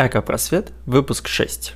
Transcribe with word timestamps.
Эко-просвет, 0.00 0.70
выпуск 0.86 1.26
6. 1.26 1.74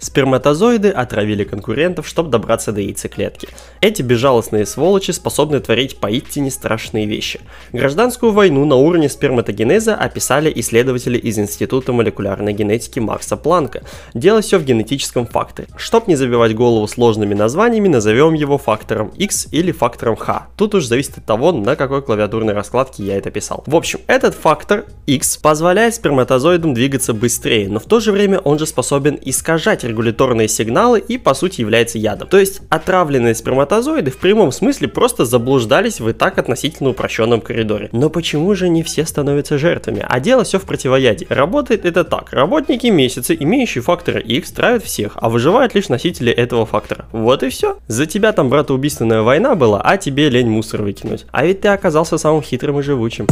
Сперматозоиды 0.00 0.88
отравили 0.88 1.44
конкурентов, 1.44 2.08
чтобы 2.08 2.30
добраться 2.30 2.72
до 2.72 2.80
яйцеклетки. 2.80 3.48
Эти 3.80 4.00
безжалостные 4.00 4.64
сволочи 4.64 5.10
способны 5.10 5.60
творить 5.60 5.98
поистине 5.98 6.50
страшные 6.50 7.06
вещи. 7.06 7.40
Гражданскую 7.72 8.32
войну 8.32 8.64
на 8.64 8.76
уровне 8.76 9.08
сперматогенеза 9.08 9.94
описали 9.94 10.50
исследователи 10.56 11.18
из 11.18 11.38
Института 11.38 11.92
молекулярной 11.92 12.54
генетики 12.54 13.00
Макса 13.00 13.36
Планка. 13.36 13.82
Дело 14.14 14.40
все 14.40 14.58
в 14.58 14.64
генетическом 14.64 15.26
факторе. 15.26 15.68
Чтоб 15.76 16.08
не 16.08 16.16
забивать 16.16 16.54
голову 16.54 16.86
сложными 16.86 17.34
названиями, 17.34 17.88
назовем 17.88 18.32
его 18.32 18.56
фактором 18.56 19.08
X 19.08 19.48
или 19.52 19.72
фактором 19.72 20.16
H. 20.18 20.48
Тут 20.56 20.74
уж 20.74 20.86
зависит 20.86 21.18
от 21.18 21.26
того, 21.26 21.52
на 21.52 21.76
какой 21.76 22.00
клавиатурной 22.02 22.54
раскладке 22.54 23.04
я 23.04 23.18
это 23.18 23.30
писал. 23.30 23.62
В 23.66 23.76
общем, 23.76 24.00
этот 24.06 24.34
фактор 24.34 24.86
X 25.06 25.36
позволяет 25.36 25.94
сперматозоидам 25.94 26.72
двигаться 26.72 27.12
быстрее, 27.12 27.68
но 27.68 27.78
в 27.78 27.84
то 27.84 28.00
же 28.00 28.10
время 28.10 28.38
он 28.38 28.58
же 28.58 28.66
способен 28.66 29.14
и 29.14 29.33
искажать 29.34 29.84
регуляторные 29.84 30.48
сигналы 30.48 31.00
и 31.00 31.18
по 31.18 31.34
сути 31.34 31.60
является 31.60 31.98
ядом. 31.98 32.28
То 32.28 32.38
есть 32.38 32.62
отравленные 32.70 33.34
сперматозоиды 33.34 34.10
в 34.10 34.18
прямом 34.18 34.52
смысле 34.52 34.88
просто 34.88 35.24
заблуждались 35.24 36.00
в 36.00 36.08
и 36.08 36.12
так 36.12 36.38
относительно 36.38 36.90
упрощенном 36.90 37.40
коридоре. 37.40 37.88
Но 37.92 38.08
почему 38.08 38.54
же 38.54 38.68
не 38.68 38.82
все 38.82 39.04
становятся 39.04 39.58
жертвами? 39.58 40.04
А 40.06 40.20
дело 40.20 40.44
все 40.44 40.58
в 40.58 40.62
противоядии. 40.62 41.26
Работает 41.28 41.84
это 41.84 42.04
так. 42.04 42.32
Работники 42.32 42.86
месяца, 42.86 43.34
имеющие 43.34 43.82
факторы 43.82 44.20
X, 44.20 44.52
травят 44.52 44.84
всех, 44.84 45.12
а 45.16 45.28
выживают 45.28 45.74
лишь 45.74 45.88
носители 45.88 46.32
этого 46.32 46.66
фактора. 46.66 47.06
Вот 47.12 47.42
и 47.42 47.48
все. 47.48 47.78
За 47.88 48.06
тебя 48.06 48.32
там 48.32 48.48
братоубийственная 48.48 49.22
война 49.22 49.54
была, 49.54 49.80
а 49.82 49.96
тебе 49.96 50.28
лень 50.28 50.48
мусор 50.48 50.82
выкинуть. 50.82 51.26
А 51.32 51.44
ведь 51.44 51.60
ты 51.60 51.68
оказался 51.68 52.18
самым 52.18 52.42
хитрым 52.42 52.78
и 52.78 52.82
живучим. 52.82 53.26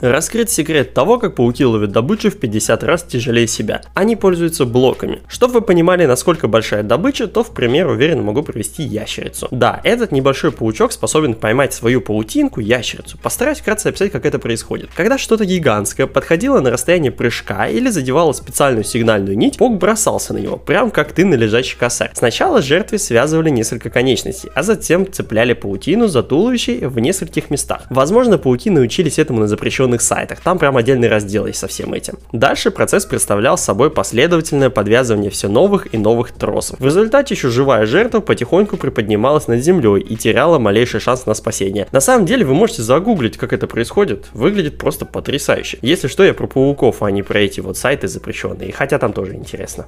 Раскрыт 0.00 0.48
секрет 0.48 0.94
того, 0.94 1.18
как 1.18 1.34
пауки 1.34 1.64
ловят 1.64 1.90
добычу 1.90 2.30
в 2.30 2.36
50 2.36 2.84
раз 2.84 3.02
тяжелее 3.02 3.48
себя. 3.48 3.82
Они 3.94 4.14
пользуются 4.14 4.64
блоками. 4.64 5.22
Чтобы 5.26 5.54
вы 5.54 5.60
понимали, 5.62 6.06
насколько 6.06 6.46
большая 6.46 6.84
добыча, 6.84 7.26
то 7.26 7.42
в 7.42 7.52
пример 7.52 7.88
уверенно 7.88 8.22
могу 8.22 8.44
привести 8.44 8.84
ящерицу. 8.84 9.48
Да, 9.50 9.80
этот 9.82 10.12
небольшой 10.12 10.52
паучок 10.52 10.92
способен 10.92 11.34
поймать 11.34 11.74
свою 11.74 12.00
паутинку, 12.00 12.60
ящерицу. 12.60 13.18
Постараюсь 13.18 13.58
вкратце 13.58 13.88
описать, 13.88 14.12
как 14.12 14.24
это 14.24 14.38
происходит. 14.38 14.90
Когда 14.94 15.18
что-то 15.18 15.44
гигантское 15.44 16.06
подходило 16.06 16.60
на 16.60 16.70
расстояние 16.70 17.10
прыжка 17.10 17.68
или 17.68 17.90
задевало 17.90 18.32
специальную 18.32 18.84
сигнальную 18.84 19.36
нить, 19.36 19.58
паук 19.58 19.78
бросался 19.78 20.32
на 20.32 20.38
него, 20.38 20.58
прям 20.58 20.92
как 20.92 21.10
ты 21.10 21.24
на 21.24 21.34
лежачий 21.34 21.76
косарь. 21.76 22.12
Сначала 22.14 22.62
жертве 22.62 22.98
связывали 22.98 23.50
несколько 23.50 23.90
конечностей, 23.90 24.48
а 24.54 24.62
затем 24.62 25.10
цепляли 25.10 25.54
паутину 25.54 26.06
за 26.06 26.22
туловище 26.22 26.86
в 26.86 27.00
нескольких 27.00 27.50
местах. 27.50 27.82
Возможно, 27.90 28.38
пауки 28.38 28.70
научились 28.70 29.18
этому 29.18 29.40
на 29.40 29.48
запрещенных 29.88 30.02
сайтах. 30.02 30.40
Там 30.40 30.58
прям 30.58 30.76
отдельный 30.76 31.08
раздел 31.08 31.46
есть 31.46 31.58
со 31.58 31.66
всем 31.66 31.94
этим. 31.94 32.18
Дальше 32.32 32.70
процесс 32.70 33.06
представлял 33.06 33.56
собой 33.56 33.90
последовательное 33.90 34.70
подвязывание 34.70 35.30
все 35.30 35.48
новых 35.48 35.94
и 35.94 35.98
новых 35.98 36.32
тросов. 36.32 36.78
В 36.80 36.84
результате 36.84 37.34
еще 37.34 37.48
живая 37.48 37.86
жертва 37.86 38.20
потихоньку 38.20 38.76
приподнималась 38.76 39.48
над 39.48 39.62
землей 39.62 40.00
и 40.00 40.16
теряла 40.16 40.58
малейший 40.58 41.00
шанс 41.00 41.26
на 41.26 41.34
спасение. 41.34 41.86
На 41.92 42.00
самом 42.00 42.26
деле 42.26 42.44
вы 42.44 42.54
можете 42.54 42.82
загуглить, 42.82 43.36
как 43.36 43.52
это 43.52 43.66
происходит. 43.66 44.26
Выглядит 44.32 44.78
просто 44.78 45.04
потрясающе. 45.04 45.78
Если 45.82 46.08
что, 46.08 46.24
я 46.24 46.34
про 46.34 46.46
пауков, 46.46 47.02
а 47.02 47.10
не 47.10 47.22
про 47.22 47.40
эти 47.40 47.60
вот 47.60 47.76
сайты 47.76 48.08
запрещенные. 48.08 48.72
Хотя 48.72 48.98
там 48.98 49.12
тоже 49.12 49.34
интересно. 49.34 49.84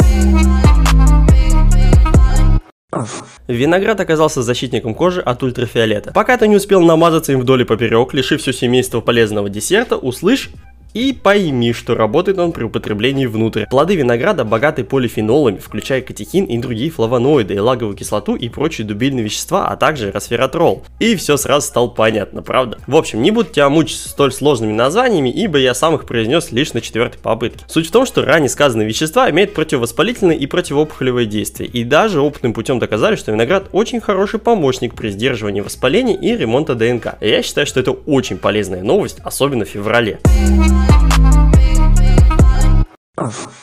Виноград 3.49 4.01
оказался 4.01 4.43
защитником 4.43 4.95
кожи 4.95 5.21
от 5.21 5.43
ультрафиолета. 5.43 6.13
Пока 6.13 6.37
ты 6.37 6.49
не 6.49 6.57
успел 6.57 6.81
намазаться 6.81 7.33
им 7.33 7.41
вдоль 7.41 7.63
и 7.63 7.65
поперек, 7.65 8.15
лишив 8.15 8.41
все 8.41 8.53
семейство 8.53 9.01
полезного 9.01 9.49
десерта, 9.49 9.97
услышь 9.97 10.51
и 10.95 11.13
пойми, 11.13 11.73
что 11.73 11.95
работает 11.95 12.39
он 12.39 12.53
при 12.53 12.65
употреблении 12.65 13.27
внутрь. 13.27 13.67
Плоды 13.71 13.97
винограда 13.97 14.45
богаты 14.45 14.85
полифенолами, 14.85 15.59
включая 15.59 16.01
катехин 16.03 16.45
и 16.45 16.59
другие 16.59 16.91
флавоноиды, 16.91 17.57
элаговую 17.57 17.97
кислоту 17.97 18.35
и 18.35 18.49
прочие 18.49 18.87
дубильные 18.87 19.25
вещества, 19.25 19.69
а 19.69 19.77
также 19.77 20.11
resveratrol. 20.11 20.83
И 20.99 21.17
все 21.17 21.37
сразу 21.37 21.67
стало 21.67 21.89
понятно, 21.89 22.43
правда? 22.43 22.79
В 22.87 22.97
общем, 22.97 23.23
не 23.23 23.31
буду 23.31 23.51
тебя 23.51 23.69
мучить 23.69 23.99
столь 23.99 24.33
сложными 24.33 24.73
названиями, 24.73 25.29
ибо 25.29 25.59
я 25.59 25.75
сам 25.75 25.95
их 25.95 26.05
произнес 26.05 26.53
лишь 26.53 26.73
на 26.73 26.81
четвертой 26.81 27.21
попытке. 27.21 27.65
Суть 27.69 27.89
в 27.89 27.91
том, 27.91 28.07
что 28.07 28.25
ранее 28.25 28.49
сказанные 28.49 28.89
вещества 28.89 29.31
имеют 29.31 29.55
противовоспалительное 29.55 30.37
и 30.37 30.47
противоопухолевое 30.47 31.27
действие, 31.27 31.69
и 31.69 31.85
даже 31.85 32.21
опытным 32.21 32.53
путем 32.53 32.79
доказали, 32.79 33.17
что 33.17 33.33
виноград 33.33 33.69
очень 33.73 34.01
хороший 34.01 34.41
помощник 34.41 34.95
при 34.95 35.11
сдерживании 35.11 35.61
воспаления 35.61 36.17
и 36.17 36.37
ремонта 36.37 36.75
ДНК. 36.75 37.17
Я 37.21 37.43
считаю, 37.43 37.67
что 37.67 37.81
это 37.81 37.93
очень 37.93 38.39
полезная 38.39 38.83
новость, 38.83 39.19
особенно 39.25 39.65
в 39.65 39.69
феврале. 39.69 40.19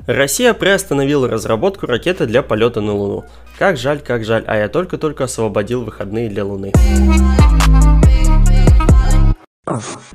Россия 0.07 0.53
приостановила 0.53 1.27
разработку 1.27 1.85
ракеты 1.85 2.25
для 2.27 2.41
полета 2.41 2.79
на 2.79 2.93
Луну. 2.93 3.25
Как 3.59 3.75
жаль, 3.75 3.99
как 3.99 4.23
жаль, 4.23 4.45
а 4.47 4.55
я 4.55 4.69
только-только 4.69 5.25
освободил 5.25 5.83
выходные 5.83 6.29
для 6.29 6.45
Луны. 6.45 6.71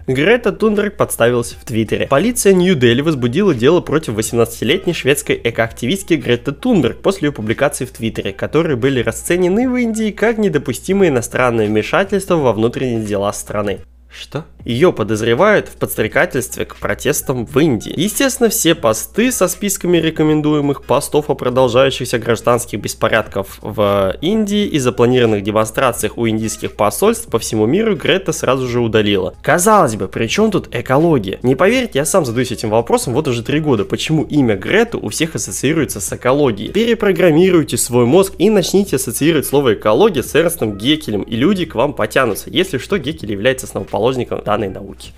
Грета 0.07 0.51
Тунберг 0.51 0.97
подставилась 0.97 1.53
в 1.53 1.63
Твиттере. 1.67 2.07
Полиция 2.07 2.55
Нью-Дели 2.55 3.03
возбудила 3.03 3.55
дело 3.55 3.83
против 3.83 4.15
18-летней 4.15 4.95
шведской 4.95 5.39
экоактивистки 5.45 6.15
Греты 6.15 6.53
Тунберг 6.53 7.03
после 7.03 7.29
ее 7.29 7.33
публикаций 7.33 7.87
в 7.87 7.91
Твиттере, 7.91 8.33
которые 8.33 8.77
были 8.77 9.03
расценены 9.03 9.69
в 9.69 9.77
Индии 9.77 10.11
как 10.11 10.39
недопустимое 10.39 11.11
иностранное 11.11 11.67
вмешательство 11.67 12.37
во 12.37 12.55
внутренние 12.55 13.05
дела 13.05 13.31
страны. 13.35 13.81
Что? 14.13 14.45
Ее 14.65 14.93
подозревают 14.93 15.69
в 15.69 15.77
подстрекательстве 15.77 16.67
к 16.67 16.77
протестам 16.77 17.47
в 17.47 17.59
Индии. 17.59 17.93
Естественно, 17.97 18.49
все 18.49 18.75
посты 18.75 19.33
со 19.33 19.49
списками 19.49 19.97
рекомендуемых 19.97 20.85
постов 20.85 21.31
о 21.31 21.35
продолжающихся 21.35 22.19
гражданских 22.19 22.79
беспорядков 22.81 23.59
в 23.61 24.15
Индии 24.21 24.67
и 24.67 24.79
запланированных 24.79 25.43
демонстрациях 25.43 26.17
у 26.19 26.29
индийских 26.29 26.77
посольств 26.77 27.29
по 27.29 27.39
всему 27.39 27.67
миру 27.67 27.97
Грета 27.97 28.33
сразу 28.33 28.69
же 28.69 28.81
удалила. 28.81 29.35
Казалось 29.43 29.97
бы, 29.97 30.07
при 30.09 30.27
чем 30.27 30.51
тут 30.51 30.69
экология? 30.73 31.41
Не 31.43 31.57
поверьте, 31.57 31.99
я 31.99 32.05
сам 32.05 32.25
задаюсь 32.25 32.53
этим 32.53 32.71
вопросом 32.71 33.15
вот 33.15 33.27
уже 33.27 33.43
три 33.43 33.61
года, 33.61 33.85
почему 33.85 34.23
имя 34.25 34.57
Греты 34.57 34.99
у 34.99 35.09
всех 35.09 35.35
ассоциируется 35.35 36.01
с 36.01 36.13
экологией. 36.13 36.71
Перепрограммируйте 36.71 37.77
свой 37.77 38.05
мозг 38.05 38.35
и 38.39 38.51
начните 38.51 38.97
ассоциировать 38.97 39.47
слово 39.47 39.75
экология 39.75 40.23
с 40.23 40.35
Эрнстом 40.35 40.77
Гекелем, 40.77 41.23
и 41.23 41.35
люди 41.35 41.65
к 41.65 41.75
вам 41.75 41.95
потянутся. 41.95 42.51
Если 42.51 42.79
что, 42.79 42.99
Гекель 42.99 43.33
является 43.33 43.67
основоположником 43.67 44.02
данной 44.45 44.69
науки. 44.69 45.13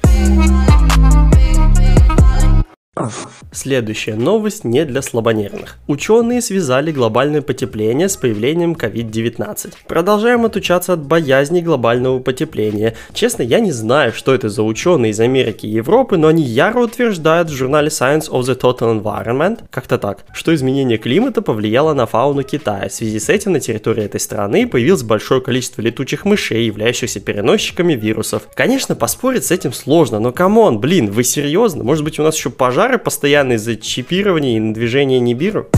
Следующая 3.50 4.14
новость 4.14 4.62
не 4.62 4.84
для 4.84 5.02
слабонервных. 5.02 5.78
Ученые 5.88 6.40
связали 6.40 6.92
глобальное 6.92 7.42
потепление 7.42 8.08
с 8.08 8.16
появлением 8.16 8.74
COVID-19. 8.74 9.72
Продолжаем 9.88 10.44
отучаться 10.44 10.92
от 10.92 11.00
боязни 11.00 11.60
глобального 11.60 12.20
потепления. 12.20 12.94
Честно, 13.12 13.42
я 13.42 13.58
не 13.58 13.72
знаю, 13.72 14.12
что 14.12 14.32
это 14.32 14.48
за 14.48 14.62
ученые 14.62 15.10
из 15.10 15.18
Америки 15.18 15.66
и 15.66 15.70
Европы, 15.70 16.16
но 16.16 16.28
они 16.28 16.44
яро 16.44 16.80
утверждают 16.84 17.50
в 17.50 17.52
журнале 17.52 17.88
Science 17.88 18.30
of 18.30 18.42
the 18.42 18.58
Total 18.58 19.02
Environment, 19.02 19.64
как-то 19.70 19.98
так, 19.98 20.24
что 20.32 20.54
изменение 20.54 20.98
климата 20.98 21.42
повлияло 21.42 21.94
на 21.94 22.06
фауну 22.06 22.44
Китая. 22.44 22.88
В 22.88 22.92
связи 22.92 23.18
с 23.18 23.28
этим 23.28 23.52
на 23.52 23.60
территории 23.60 24.04
этой 24.04 24.20
страны 24.20 24.68
появилось 24.68 25.02
большое 25.02 25.40
количество 25.40 25.82
летучих 25.82 26.24
мышей, 26.24 26.66
являющихся 26.66 27.18
переносчиками 27.18 27.94
вирусов. 27.94 28.48
Конечно, 28.54 28.94
поспорить 28.94 29.44
с 29.44 29.50
этим 29.50 29.72
сложно, 29.72 30.20
но 30.20 30.32
come 30.32 30.59
on, 30.59 30.78
блин, 30.78 31.10
вы 31.10 31.24
серьезно? 31.24 31.82
Может 31.82 32.04
быть 32.04 32.20
у 32.20 32.22
нас 32.22 32.36
еще 32.36 32.50
пожар 32.50 32.83
пожары 32.84 32.98
постоянные 32.98 33.56
из-за 33.56 33.76
чипирования 33.76 34.58
и 34.58 34.72
движения 34.74 35.18
Нибиру? 35.18 35.68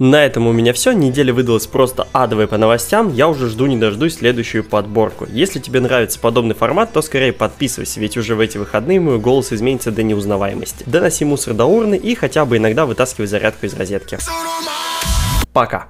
На 0.00 0.24
этом 0.24 0.48
у 0.48 0.52
меня 0.52 0.72
все, 0.72 0.90
неделя 0.90 1.32
выдалась 1.32 1.68
просто 1.68 2.08
адовой 2.12 2.48
по 2.48 2.56
новостям, 2.56 3.14
я 3.14 3.28
уже 3.28 3.48
жду 3.48 3.66
не 3.66 3.76
дождусь 3.76 4.16
следующую 4.16 4.64
подборку. 4.64 5.24
Если 5.30 5.60
тебе 5.60 5.78
нравится 5.78 6.18
подобный 6.18 6.56
формат, 6.56 6.92
то 6.92 7.00
скорее 7.00 7.32
подписывайся, 7.32 8.00
ведь 8.00 8.16
уже 8.16 8.34
в 8.34 8.40
эти 8.40 8.58
выходные 8.58 8.98
мой 8.98 9.20
голос 9.20 9.52
изменится 9.52 9.92
до 9.92 10.02
неузнаваемости. 10.02 10.82
Доноси 10.86 11.24
мусор 11.24 11.54
до 11.54 11.66
урны 11.66 11.94
и 11.94 12.16
хотя 12.16 12.44
бы 12.46 12.56
иногда 12.56 12.86
вытаскивай 12.86 13.28
зарядку 13.28 13.66
из 13.66 13.74
розетки. 13.74 14.18
Пока. 15.52 15.86